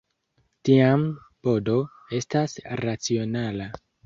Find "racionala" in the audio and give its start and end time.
2.83-3.71